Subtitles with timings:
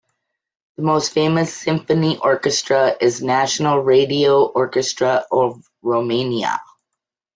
[0.77, 6.59] The most famous symphony orchestra is National Radio Orchestra of Romania.